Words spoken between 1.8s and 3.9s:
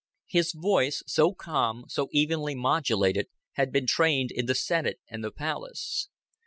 so evenly modulated, had been